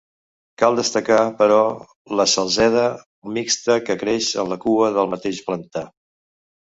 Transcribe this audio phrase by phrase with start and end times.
[0.59, 1.57] Cal destacar, però,
[2.19, 2.85] la salzeda
[3.35, 5.85] mixta que creix a la cua del mateix pantà.